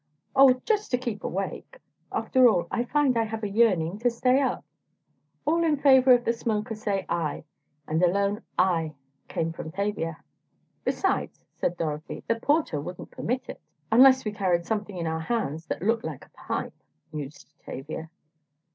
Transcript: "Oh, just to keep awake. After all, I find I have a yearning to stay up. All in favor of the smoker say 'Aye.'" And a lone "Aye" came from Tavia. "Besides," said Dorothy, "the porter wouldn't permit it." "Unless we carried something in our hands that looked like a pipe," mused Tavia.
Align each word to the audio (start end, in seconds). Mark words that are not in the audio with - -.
"Oh, 0.35 0.53
just 0.65 0.89
to 0.89 0.97
keep 0.97 1.23
awake. 1.23 1.77
After 2.11 2.49
all, 2.49 2.65
I 2.71 2.85
find 2.85 3.15
I 3.15 3.25
have 3.25 3.43
a 3.43 3.47
yearning 3.47 3.99
to 3.99 4.09
stay 4.09 4.41
up. 4.41 4.65
All 5.45 5.63
in 5.63 5.77
favor 5.77 6.11
of 6.13 6.25
the 6.25 6.33
smoker 6.33 6.73
say 6.73 7.05
'Aye.'" 7.07 7.43
And 7.87 8.01
a 8.01 8.07
lone 8.07 8.41
"Aye" 8.57 8.95
came 9.27 9.53
from 9.53 9.69
Tavia. 9.71 10.17
"Besides," 10.83 11.45
said 11.59 11.77
Dorothy, 11.77 12.23
"the 12.27 12.39
porter 12.39 12.81
wouldn't 12.81 13.11
permit 13.11 13.47
it." 13.47 13.61
"Unless 13.91 14.25
we 14.25 14.31
carried 14.31 14.65
something 14.65 14.97
in 14.97 15.05
our 15.05 15.19
hands 15.19 15.67
that 15.67 15.83
looked 15.83 16.03
like 16.03 16.25
a 16.25 16.29
pipe," 16.29 16.73
mused 17.13 17.53
Tavia. 17.59 18.09